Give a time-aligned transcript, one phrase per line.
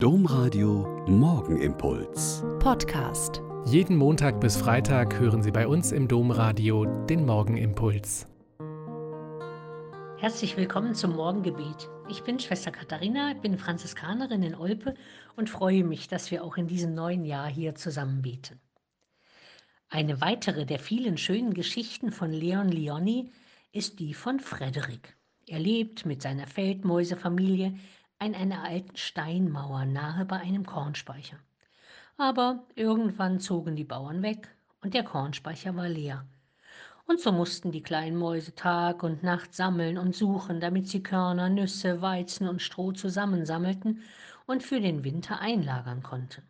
[0.00, 2.44] Domradio Morgenimpuls.
[2.60, 3.42] Podcast.
[3.66, 8.28] Jeden Montag bis Freitag hören Sie bei uns im Domradio den Morgenimpuls.
[10.18, 11.90] Herzlich willkommen zum Morgengebet.
[12.08, 14.94] Ich bin Schwester Katharina, bin Franziskanerin in Olpe
[15.34, 18.60] und freue mich, dass wir auch in diesem neuen Jahr hier zusammen beten.
[19.88, 23.32] Eine weitere der vielen schönen Geschichten von Leon Leoni
[23.72, 25.16] ist die von Frederik.
[25.48, 27.74] Er lebt mit seiner Feldmäusefamilie
[28.18, 31.38] an einer alten Steinmauer nahe bei einem Kornspeicher.
[32.16, 34.48] Aber irgendwann zogen die Bauern weg
[34.82, 36.26] und der Kornspeicher war leer.
[37.06, 41.48] Und so mussten die kleinen Mäuse Tag und Nacht sammeln und suchen, damit sie Körner,
[41.48, 44.02] Nüsse, Weizen und Stroh zusammensammelten
[44.46, 46.42] und für den Winter einlagern konnten.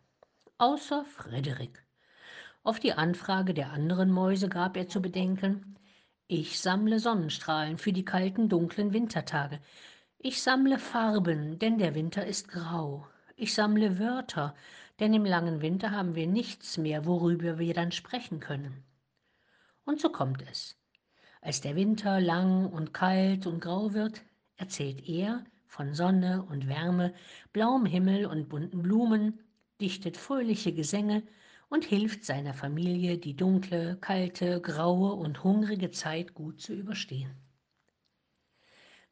[0.57, 1.85] Außer Frederik.
[2.63, 5.77] Auf die Anfrage der anderen Mäuse gab er zu bedenken,
[6.27, 9.59] ich sammle Sonnenstrahlen für die kalten, dunklen Wintertage.
[10.21, 13.07] Ich sammle Farben, denn der Winter ist grau.
[13.37, 14.53] Ich sammle Wörter,
[14.99, 18.83] denn im langen Winter haben wir nichts mehr, worüber wir dann sprechen können.
[19.85, 20.75] Und so kommt es.
[21.39, 24.21] Als der Winter lang und kalt und grau wird,
[24.57, 27.13] erzählt er von Sonne und Wärme,
[27.53, 29.39] blauem Himmel und bunten Blumen,
[29.79, 31.23] dichtet fröhliche Gesänge
[31.69, 37.48] und hilft seiner Familie, die dunkle, kalte, graue und hungrige Zeit gut zu überstehen.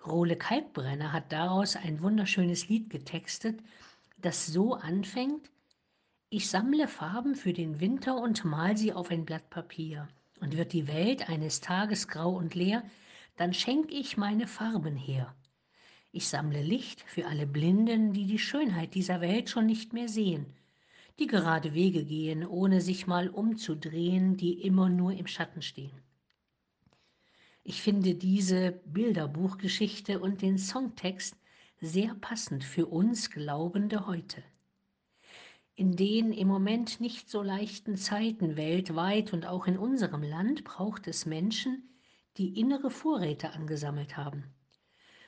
[0.05, 3.59] Role Kalkbrenner hat daraus ein wunderschönes Lied getextet,
[4.17, 5.49] das so anfängt,
[6.29, 10.09] ich sammle Farben für den Winter und mal sie auf ein Blatt Papier.
[10.41, 12.83] Und wird die Welt eines Tages grau und leer,
[13.37, 15.33] dann schenk ich meine Farben her.
[16.11, 20.47] Ich sammle Licht für alle Blinden, die die Schönheit dieser Welt schon nicht mehr sehen,
[21.17, 26.01] die gerade Wege gehen, ohne sich mal umzudrehen, die immer nur im Schatten stehen.
[27.69, 31.35] Ich finde diese Bilderbuchgeschichte und den Songtext
[31.81, 34.41] sehr passend für uns Glaubende heute.
[35.75, 41.09] In den im Moment nicht so leichten Zeiten weltweit und auch in unserem Land braucht
[41.09, 41.89] es Menschen,
[42.37, 44.45] die innere Vorräte angesammelt haben.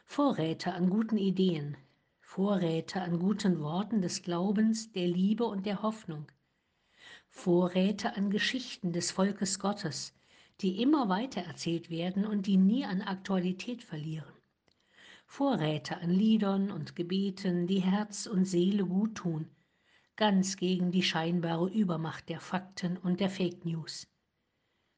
[0.06, 1.75] Vorräte an guten Ideen,
[2.22, 6.31] Vorräte an guten Worten des Glaubens, der Liebe und der Hoffnung.
[7.28, 10.14] Vorräte an Geschichten des Volkes Gottes,
[10.62, 14.34] die immer weiter erzählt werden und die nie an Aktualität verlieren.
[15.25, 19.47] Vorräte an Liedern und Gebeten, die Herz und Seele gut tun,
[20.16, 24.08] ganz gegen die scheinbare Übermacht der Fakten und der Fake News.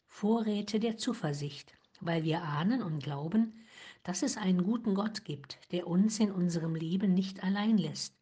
[0.07, 3.65] Vorräte der Zuversicht, weil wir ahnen und glauben,
[4.03, 8.15] dass es einen guten Gott gibt, der uns in unserem Leben nicht allein lässt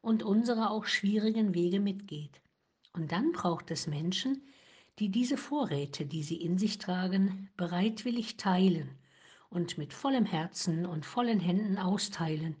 [0.00, 2.40] und unsere auch schwierigen Wege mitgeht.
[2.92, 4.42] Und dann braucht es Menschen,
[4.98, 8.90] die diese Vorräte, die sie in sich tragen, bereitwillig teilen
[9.50, 12.56] und mit vollem Herzen und vollen Händen austeilen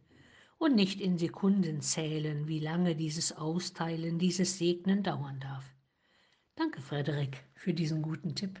[0.58, 5.64] und nicht in Sekunden zählen, wie lange dieses Austeilen, dieses Segnen dauern darf.
[6.56, 8.60] Danke, Frederik, für diesen guten Tipp.